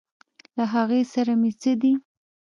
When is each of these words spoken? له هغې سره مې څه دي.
له 0.57 0.65
هغې 0.73 1.01
سره 1.13 1.33
مې 1.41 1.51
څه 1.61 1.71
دي. 1.81 1.93